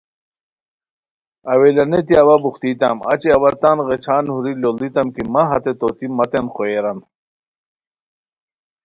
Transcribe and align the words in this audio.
اولانیتی 1.51 2.13
اوا 2.23 2.35
بوختیتام 2.43 2.97
اچی 3.11 3.29
اوا 3.37 3.49
تان 3.61 3.77
غیچھان 3.87 4.25
ہوری 4.33 4.53
لوڑیتام 4.61 5.07
کی 5.15 5.23
مہ 5.33 5.43
ہتےطوطی 5.49 6.07
متین 6.17 6.45
قوئیران 6.55 6.97